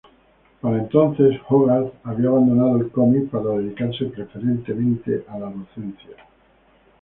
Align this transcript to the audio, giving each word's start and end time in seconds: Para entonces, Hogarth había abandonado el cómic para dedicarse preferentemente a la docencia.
Para 0.61 0.79
entonces, 0.79 1.39
Hogarth 1.47 1.93
había 2.03 2.29
abandonado 2.29 2.75
el 2.79 2.89
cómic 2.89 3.29
para 3.29 3.51
dedicarse 3.51 4.05
preferentemente 4.05 5.25
a 5.29 5.37
la 5.37 5.45
docencia. 5.51 6.17